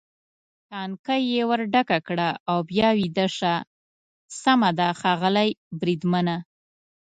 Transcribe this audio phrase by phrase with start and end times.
[0.69, 3.53] ټانکۍ یې ور ډکه کړه او بیا ویده شه،
[4.41, 6.37] سمه ده ښاغلی بریدمنه.